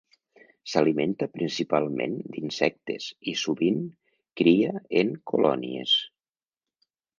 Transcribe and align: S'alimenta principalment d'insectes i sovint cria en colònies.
S'alimenta 0.69 1.27
principalment 1.35 2.15
d'insectes 2.37 3.11
i 3.33 3.35
sovint 3.43 3.79
cria 4.43 4.75
en 5.05 5.15
colònies. 5.35 5.97